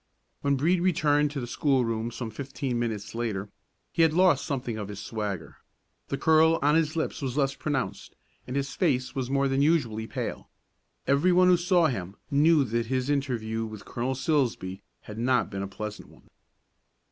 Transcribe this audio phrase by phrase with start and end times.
[0.41, 3.51] When Brede returned to the schoolroom some fifteen minutes later,
[3.91, 5.57] he had lost something of his swagger;
[6.07, 8.15] the curl on his lips was less pronounced,
[8.47, 10.49] and his face was more than usually pale.
[11.05, 15.61] Every one who saw him knew that his interview with Colonel Silsbee had not been
[15.61, 16.27] a pleasant one.